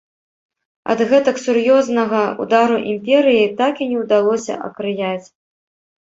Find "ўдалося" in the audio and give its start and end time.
4.05-4.57